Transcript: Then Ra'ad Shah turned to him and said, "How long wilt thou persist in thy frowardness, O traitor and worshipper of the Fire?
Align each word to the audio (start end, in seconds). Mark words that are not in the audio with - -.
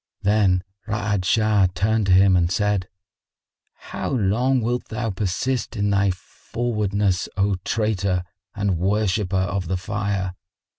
Then 0.23 0.63
Ra'ad 0.87 1.25
Shah 1.25 1.67
turned 1.75 2.07
to 2.07 2.11
him 2.11 2.35
and 2.35 2.51
said, 2.51 2.89
"How 3.75 4.09
long 4.09 4.59
wilt 4.59 4.85
thou 4.85 5.11
persist 5.11 5.75
in 5.75 5.91
thy 5.91 6.09
frowardness, 6.09 7.29
O 7.37 7.53
traitor 7.63 8.23
and 8.55 8.79
worshipper 8.79 9.37
of 9.37 9.67
the 9.67 9.77
Fire? 9.77 10.33